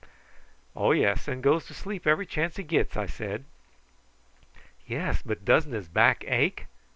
[0.75, 3.45] "Oh yes; and goes to sleep every time he gets a chance," I said.
[4.87, 5.21] "Yes!
[5.23, 6.65] but don't his back ache?